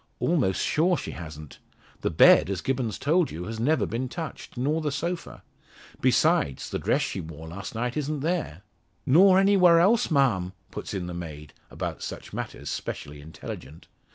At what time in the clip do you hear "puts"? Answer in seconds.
10.71-10.95